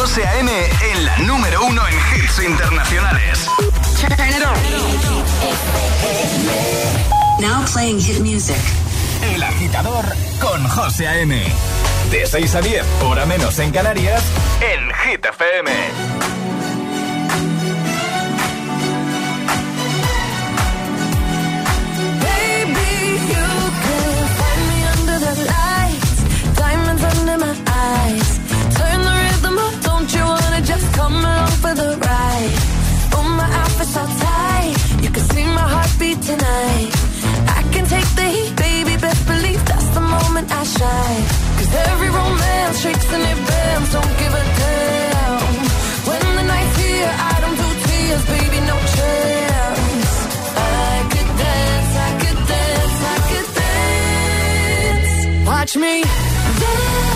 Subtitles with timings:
[0.00, 0.50] José A.M.
[0.92, 3.46] en la número uno en hits internacionales.
[7.38, 8.56] Now playing hit music.
[9.22, 10.06] El agitador
[10.40, 11.44] con José A.M.
[12.10, 14.22] De 6 a 10, hora menos en Canarias,
[14.62, 16.19] en Hit FM.
[36.30, 36.90] Tonight.
[37.58, 38.94] I can take the heat, baby.
[39.04, 41.24] Best believe that's the moment I shine.
[41.58, 43.88] Cause every romance shakes and it bends.
[43.96, 45.40] Don't give a damn.
[46.08, 48.58] When the night's here, I don't do tears, baby.
[48.72, 50.12] No chance.
[50.82, 55.12] I could dance, I could dance, I could dance.
[55.50, 55.94] Watch me
[56.62, 57.09] dance,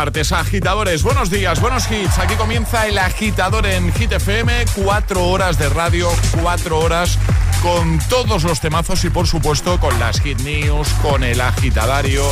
[0.00, 0.32] martes.
[0.32, 2.18] Agitadores, buenos días, buenos hits.
[2.18, 4.64] Aquí comienza el agitador en Hit FM.
[4.74, 6.08] Cuatro horas de radio,
[6.40, 7.18] cuatro horas
[7.62, 12.24] con todos los temazos y por supuesto con las hit news, con el agitadario,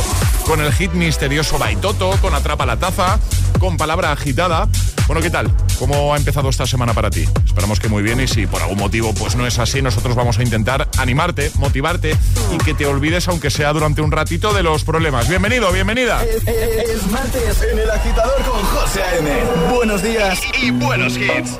[0.47, 3.19] con el hit misterioso Baitoto, con Atrapa la Taza,
[3.59, 4.67] con palabra agitada.
[5.05, 5.51] Bueno, ¿qué tal?
[5.77, 7.25] ¿Cómo ha empezado esta semana para ti?
[7.59, 10.39] Esperamos que muy bien y si por algún motivo pues no es así, nosotros vamos
[10.39, 12.15] a intentar animarte, motivarte
[12.53, 15.27] y que te olvides, aunque sea durante un ratito, de los problemas.
[15.27, 16.23] Bienvenido, bienvenida.
[16.23, 19.29] Es, martes en el agitador con José A.M.
[19.75, 21.59] Buenos días y buenos hits.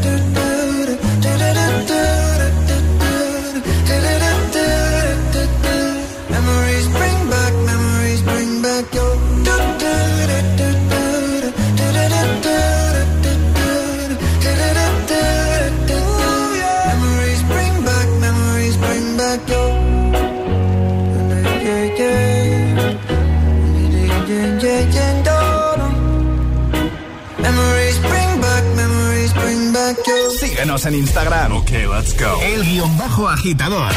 [30.71, 31.51] Síguenos en Instagram.
[31.57, 32.41] Ok, let's go.
[32.41, 33.91] El guion bajo agitador.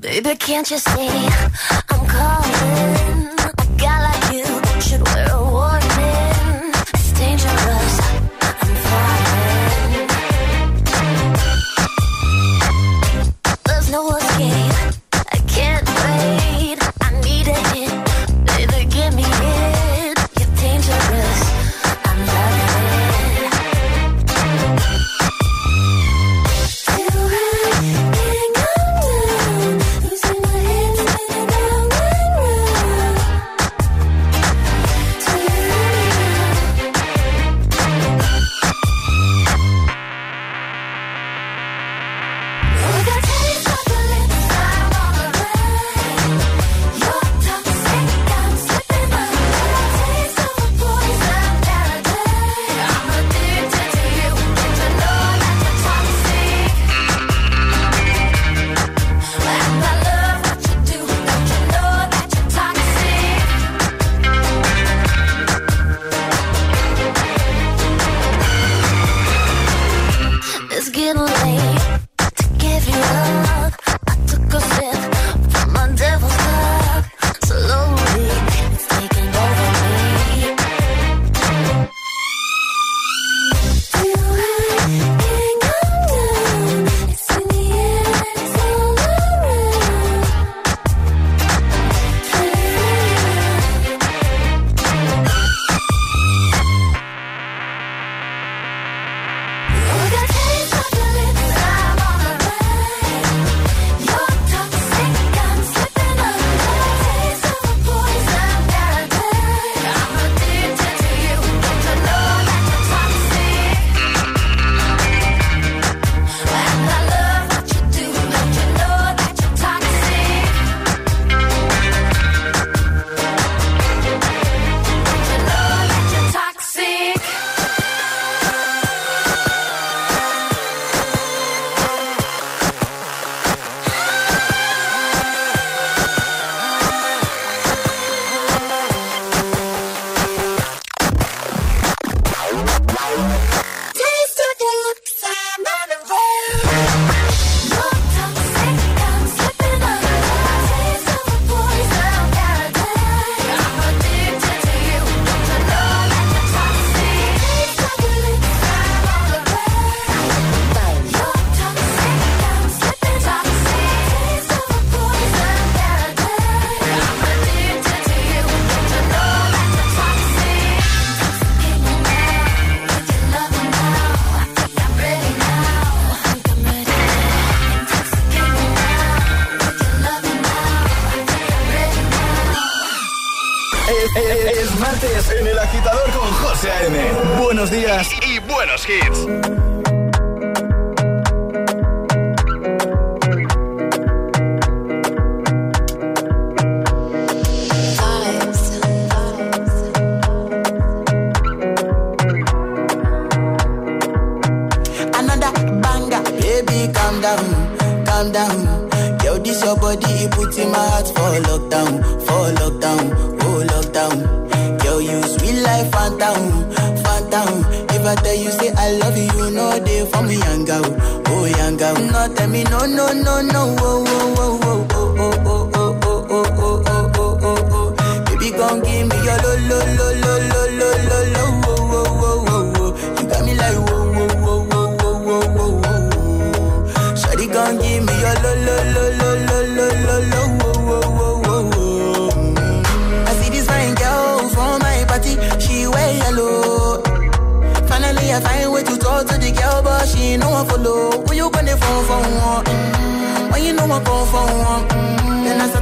[0.00, 1.08] Baby, can't you see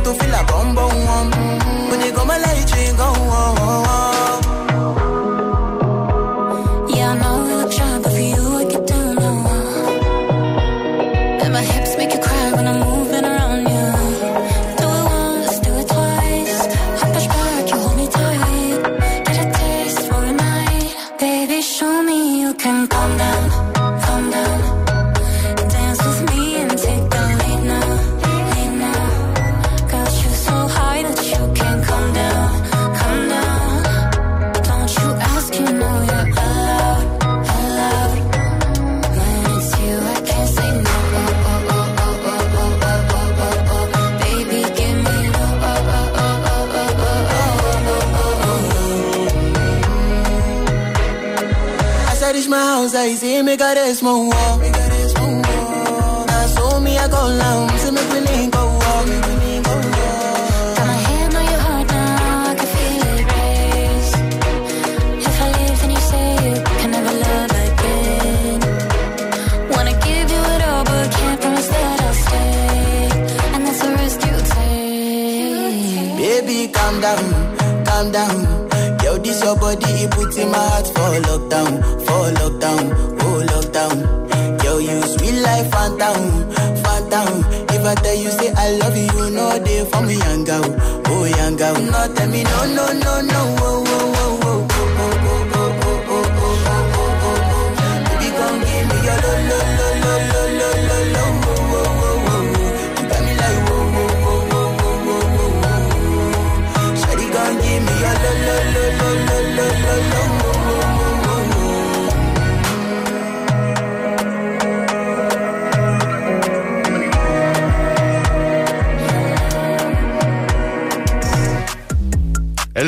[0.07, 1.31] to feel a bum bum.
[1.91, 3.56] When you come and let you go.
[53.07, 54.31] y si me cares, mon
[80.26, 81.73] puts in my heart for lockdown,
[82.06, 82.85] for lockdown,
[83.23, 83.97] oh lockdown.
[84.64, 86.23] Yo, you sweet life, phantom,
[86.83, 87.45] phantom.
[87.75, 90.64] If I tell you say I love you, you know they for me, young girl,
[91.06, 91.75] oh young girl.
[91.75, 93.75] No, tell me no, no, no, no, oh,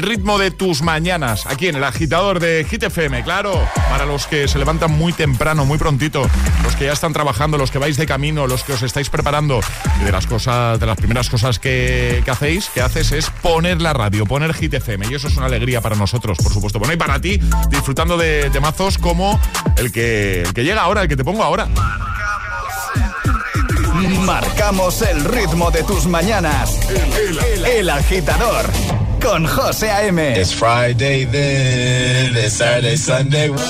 [0.09, 4.49] ritmo de tus mañanas, aquí en el agitador de Hit FM, claro, para los que
[4.49, 6.23] se levantan muy temprano, muy prontito,
[6.63, 9.61] los que ya están trabajando, los que vais de camino, los que os estáis preparando.
[10.01, 13.83] Y de las cosas, de las primeras cosas que, que hacéis, que haces es poner
[13.83, 15.09] la radio, poner Hit FM.
[15.11, 16.79] Y eso es una alegría para nosotros, por supuesto.
[16.79, 17.39] Bueno, y para ti,
[17.69, 19.39] disfrutando de temazos como
[19.77, 21.69] el que, el que llega ahora, el que te pongo ahora.
[24.25, 26.81] Marcamos el ritmo de tus mañanas.
[27.67, 28.71] El agitador
[29.21, 30.19] con José A.M.
[30.19, 33.51] It's Friday then, it's Saturday, Sunday.
[33.51, 33.63] It's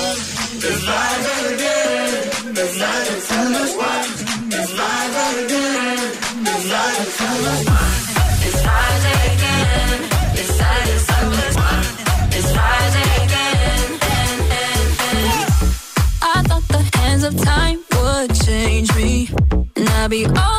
[17.21, 19.29] it's Time would change me,
[19.75, 20.58] and I'd be all.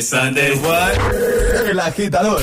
[0.00, 0.98] Sunday, what?
[1.68, 2.40] El agitador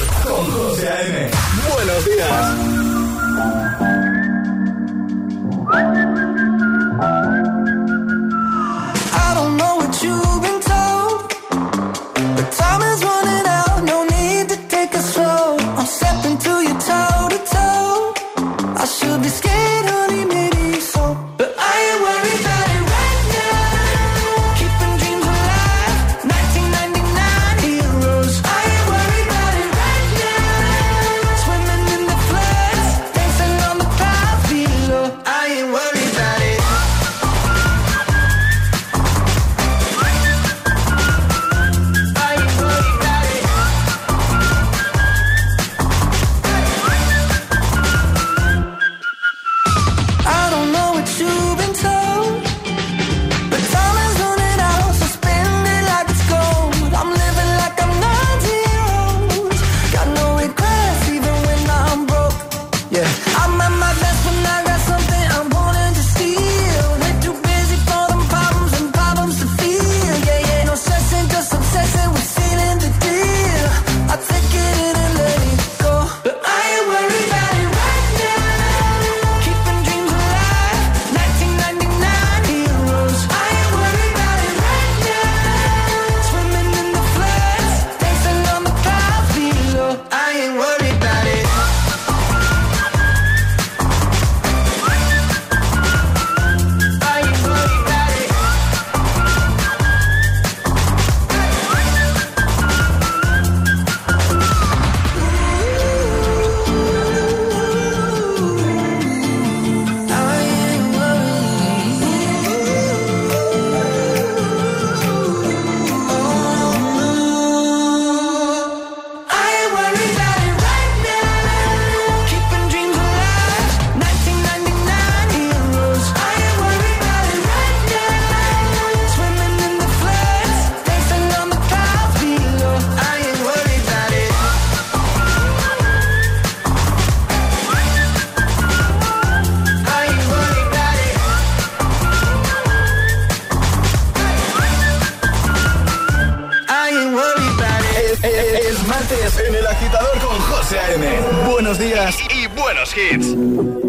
[152.93, 153.88] kids.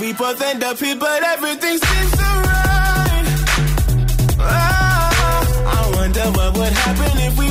[0.00, 3.26] We both end up here, but everything seems so right.
[4.38, 7.50] Oh, ah, I wonder what would happen if we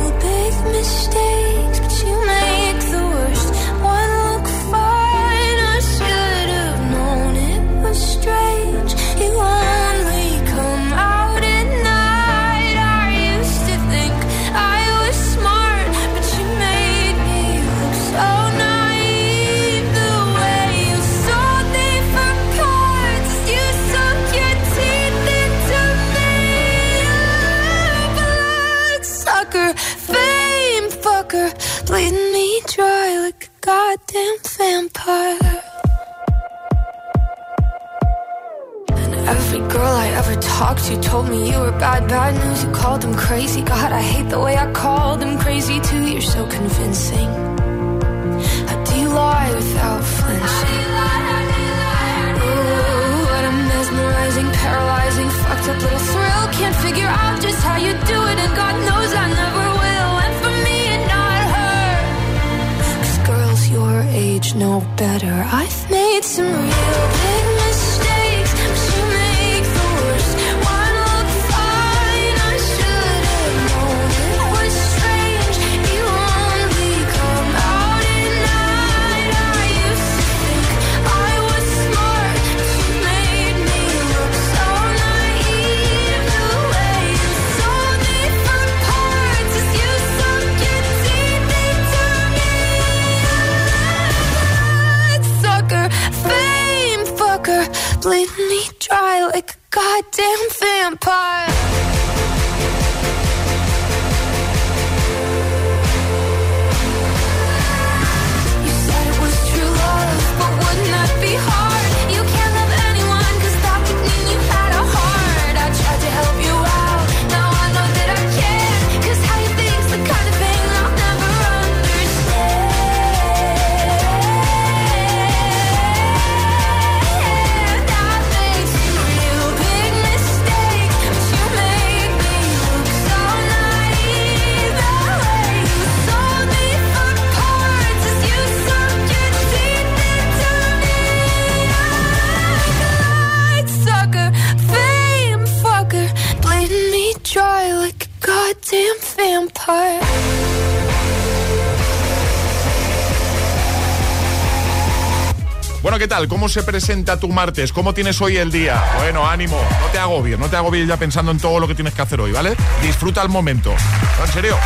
[156.11, 156.27] tal?
[156.27, 157.71] ¿Cómo se presenta tu martes?
[157.71, 158.83] ¿Cómo tienes hoy el día?
[158.97, 161.93] Bueno, ánimo, no te agobies, no te agobies ya pensando en todo lo que tienes
[161.93, 162.53] que hacer hoy, ¿vale?
[162.81, 163.73] Disfruta el momento.
[164.17, 164.57] No, en serio.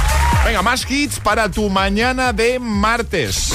[0.43, 3.53] Venga, más hits para tu mañana de martes.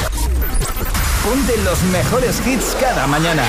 [1.24, 3.42] Ponte los mejores hits cada mañana.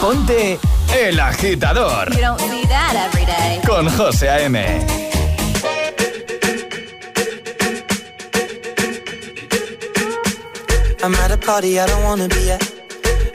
[0.00, 0.58] Ponte
[0.98, 3.60] El Agitador You don't see that every day.
[3.66, 4.58] con José A.M.
[11.02, 12.77] I'm at a party I don't wanna be at.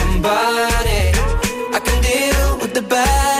[0.00, 1.02] somebody.
[1.76, 3.39] I can deal with the bad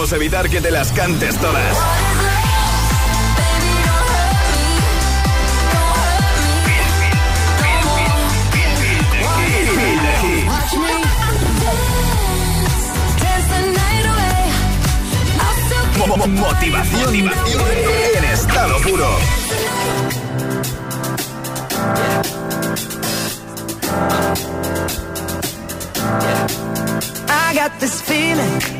[0.00, 1.76] evitar que te las cantes todas.
[16.28, 19.06] Motivación y en estado puro.
[27.28, 28.79] I got this feeling.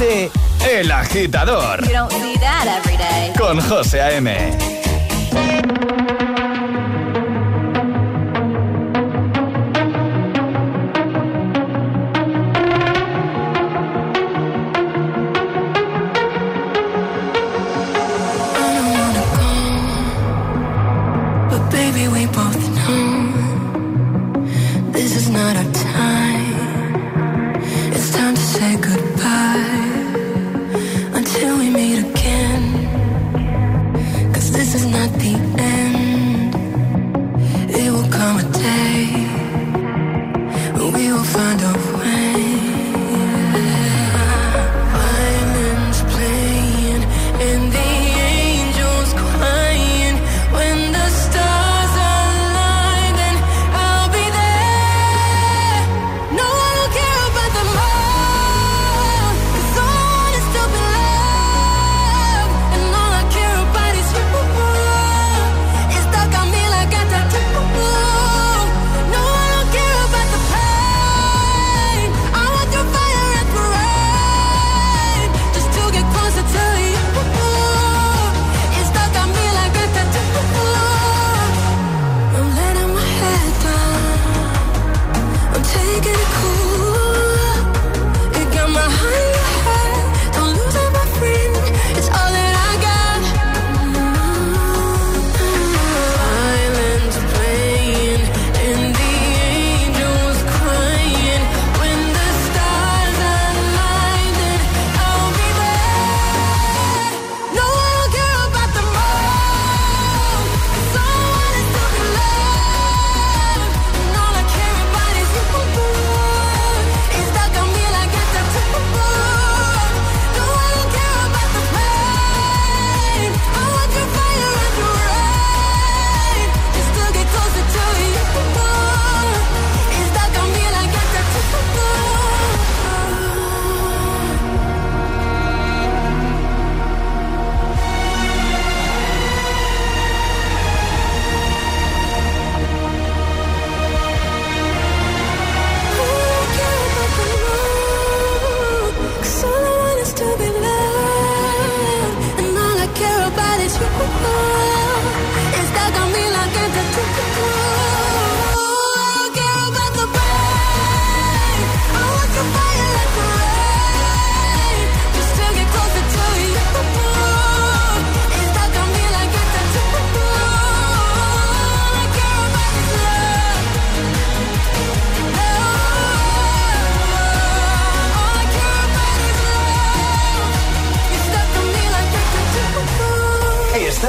[0.00, 1.84] El Agitador.
[1.86, 3.32] You don't see that every day.
[3.36, 4.71] Con José A.M.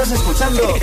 [0.04, 0.82] Estás escuchando el,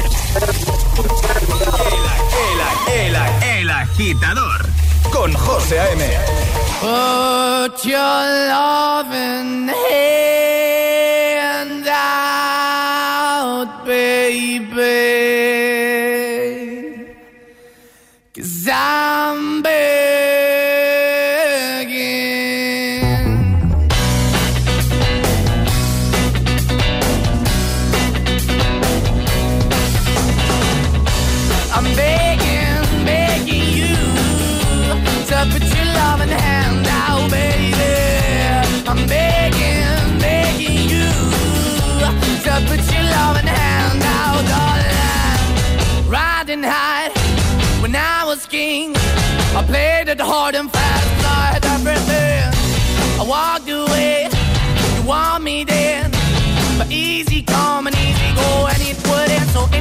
[2.91, 3.15] el, el,
[3.59, 4.65] el agitador
[5.13, 6.03] con José A.M.
[6.81, 10.70] Put your loving hand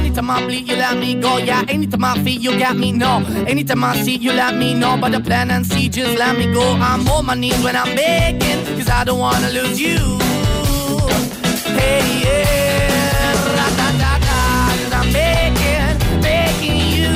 [0.01, 1.37] anytime I bleed, you let me go.
[1.37, 2.91] Yeah, anytime I feel, you got me.
[2.91, 4.97] No, anytime I see, you let me know.
[4.99, 6.63] But the plan and see, just let me go.
[6.73, 9.97] I'm on my knees when I'm begging, cause I don't wanna lose you.
[11.77, 14.37] Hey, yeah, ra-da-da-da,
[14.81, 17.13] cause I'm begging, begging you.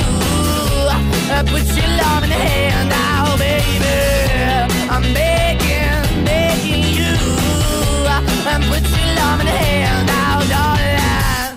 [1.30, 1.75] Uh, put your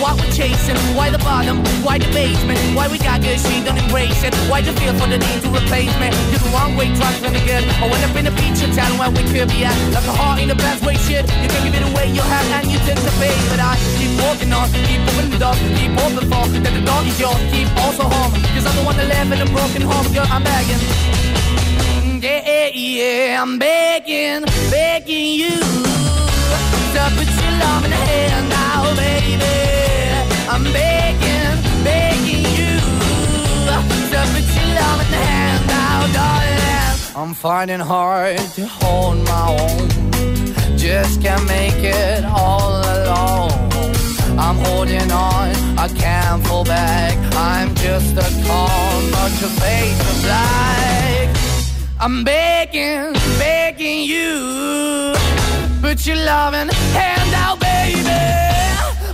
[0.00, 3.76] why we're chasing, why the bottom, why the basement, why we got good, she don't
[3.76, 4.34] embrace it.
[4.48, 6.08] Why the feel for the need to replace me?
[6.32, 7.64] You're the wrong way, trying to good.
[7.78, 9.76] I went up in a feature town where we could be at.
[9.92, 11.28] Like a heart in the best way, shit.
[11.28, 13.36] You can give it away, you have, and you take the pay.
[13.52, 17.06] But I keep walking on, keep moving the door, keep open for that the dog
[17.06, 18.32] is yours, keep also home.
[18.56, 20.80] Cause I'm the one that live in a broken home, girl, I'm begging.
[22.20, 25.56] Yeah, yeah, I'm begging, begging you
[26.94, 29.79] to put your love in the hand now, baby.
[30.52, 32.74] I'm begging, begging you
[33.70, 37.14] to put your love in the hand now, darling.
[37.14, 40.76] I'm finding hard to hold my own.
[40.76, 43.52] Just can't make it all alone.
[44.40, 47.16] I'm holding on, I can't fall back.
[47.36, 51.28] I'm just a call, but your face is black.
[52.00, 55.14] I'm begging, begging you.
[55.80, 58.49] Put your loving hand out, baby.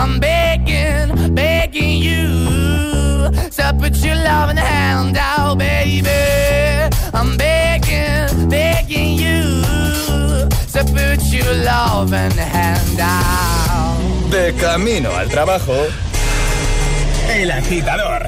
[0.00, 3.30] I'm begging, begging you.
[3.50, 6.08] So put your loving hand out, baby.
[7.12, 9.62] I'm begging, begging you.
[10.68, 14.30] So put your loving hand out.
[14.30, 15.76] De camino al trabajo,
[17.28, 18.22] El Agitador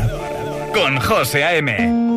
[0.74, 2.11] con José A.M.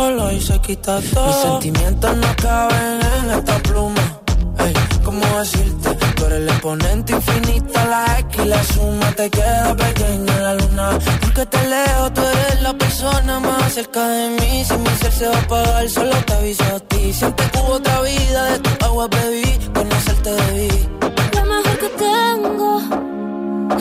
[0.00, 1.26] solos y se quita todo.
[1.26, 4.04] Mis sentimientos no caben en esta pluma.
[4.64, 4.74] Ey,
[5.04, 5.88] ¿cómo decirte?
[6.16, 10.54] Tú eres el exponente infinito, la X y la suma te queda pequeña en la
[10.60, 10.86] luna.
[11.22, 14.64] Porque te leo, tú eres la persona más cerca de mí.
[14.68, 17.12] Si mi ser se va a apagar, solo te aviso a ti.
[17.12, 20.72] Siempre que hubo otra vida, de tu agua bebí, conocerte debí.
[21.36, 23.09] Lo mejor que tengo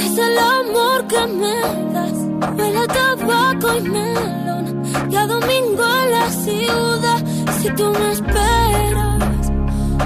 [0.06, 1.56] es el amor que me
[1.94, 2.18] das.
[2.58, 4.84] Huele a tabaco y melón.
[5.12, 7.20] Y a domingo en la ciudad.
[7.62, 8.10] Si tú me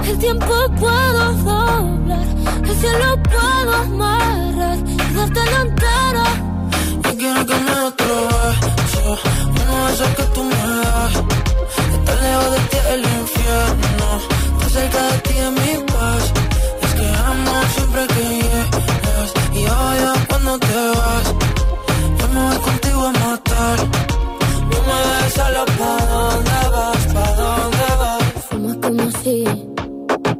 [0.09, 2.27] El tiempo puedo doblar,
[2.69, 6.25] el cielo puedo amarrar y darte la entera.
[7.03, 9.17] Yo quiero que me otro beso,
[9.61, 11.13] uno de esos que tú me das.
[11.95, 14.07] Estar lejos de ti el infierno,
[14.53, 16.23] estar cerca de ti es mi paz.
[16.81, 18.22] Es que amo siempre que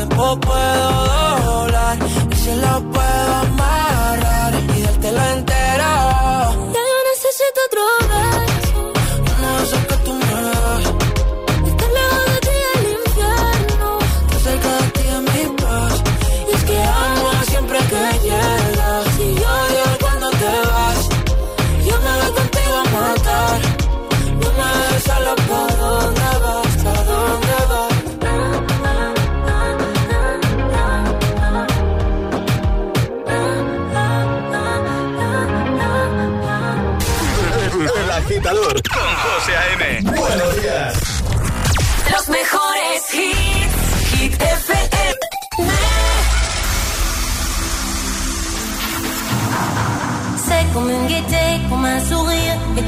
[0.00, 1.98] tiempo puedo doblar
[2.30, 5.59] y se lo puedo amarrar y dártelo entero.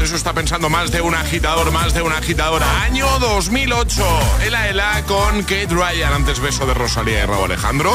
[0.00, 2.82] Eso está pensando más de un agitador, más de una agitadora.
[2.82, 4.04] Año 2008.
[4.44, 6.12] Ela Ela con Kate Ryan.
[6.12, 7.92] Antes beso de Rosalía y Raúl Alejandro.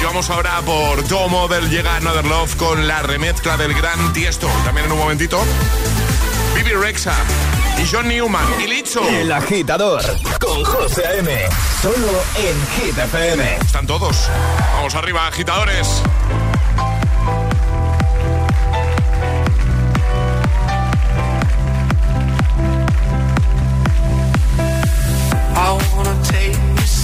[0.00, 1.70] Y vamos ahora por Joe Model.
[1.70, 4.48] Llega Another Love con la remezcla del gran Tiesto.
[4.64, 5.42] También en un momentito.
[6.54, 7.14] Bibi Rexa
[7.82, 9.06] y John Newman y Licho.
[9.08, 10.02] El agitador
[10.40, 11.30] con José A.M.
[11.82, 13.56] Solo en Hit FM.
[13.56, 14.28] Están todos.
[14.74, 16.02] Vamos arriba, agitadores.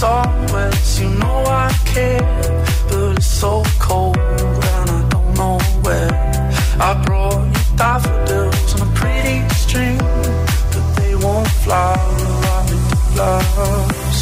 [0.01, 2.21] as always, you know I care,
[2.89, 6.11] but it's so cold and I don't know where.
[6.79, 9.97] I brought you daffodils on a pretty string,
[10.71, 11.97] but they won't flower.
[12.55, 12.79] I've the
[13.13, 14.21] flowers,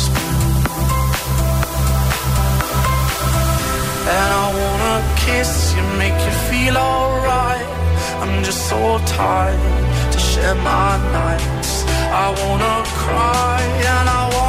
[4.15, 7.67] and I wanna kiss you, make you feel alright.
[8.21, 11.85] I'm just so tired to share my nights.
[12.11, 14.48] I wanna cry and I wanna.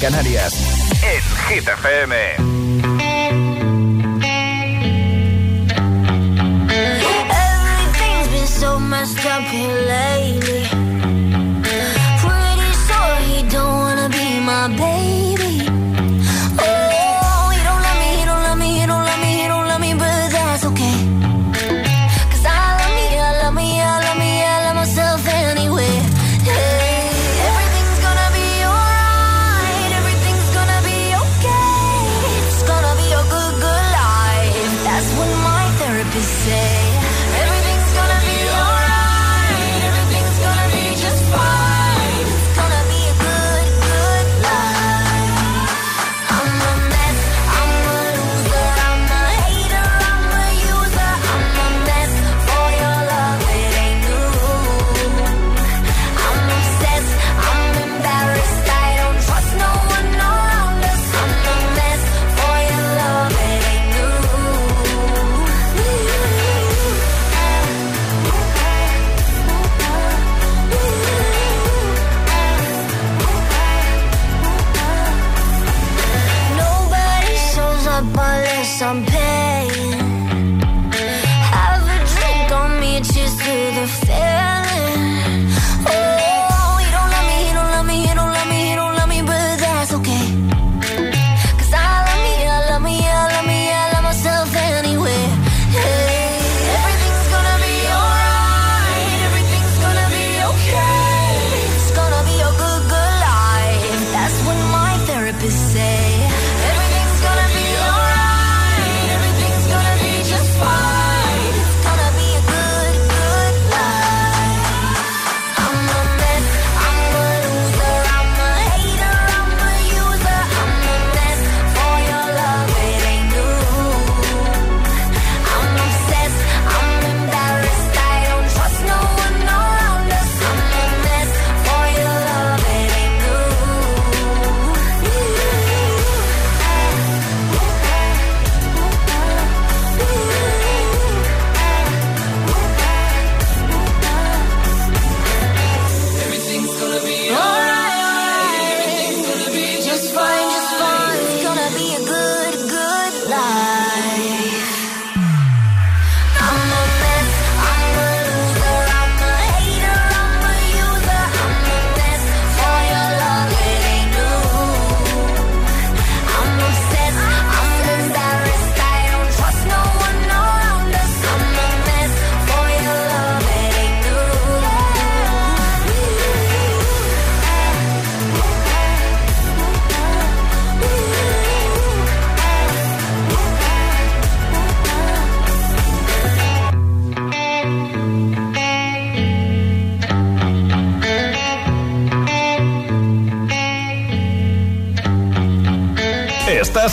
[0.00, 0.39] Canarias.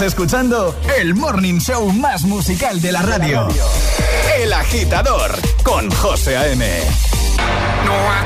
[0.08, 3.48] Escuchando el morning show más musical de la radio.
[4.40, 5.32] El agitador
[5.64, 6.66] con José A.M.
[7.86, 8.24] No, I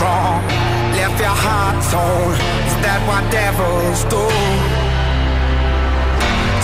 [0.00, 0.42] wrong,
[0.96, 2.34] left your heart torn.
[2.66, 4.24] Is that what devils do?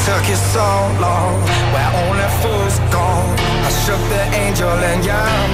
[0.06, 1.42] Took you so long,
[1.72, 3.06] where only fools go.
[3.64, 5.50] I shook the angel and young.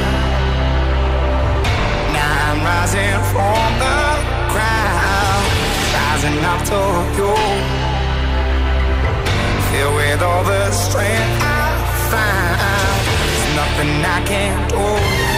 [2.15, 3.99] Now I'm rising from the
[4.53, 5.45] crowd,
[5.95, 6.81] rising up to
[7.19, 7.90] you.
[9.71, 15.30] Filled with all the strength I find, there's nothing I can't do.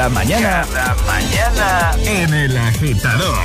[0.00, 0.66] Cada mañana.
[0.72, 3.44] Cada mañana en el agitador.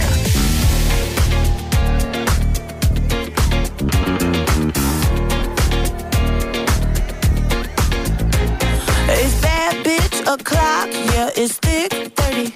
[9.10, 12.54] It's that bitch o'clock, yeah, it's thick 30.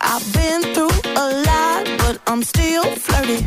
[0.00, 3.46] I've been through a lot, but I'm still flirty.